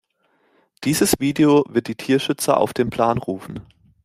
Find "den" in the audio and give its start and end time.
2.73-2.89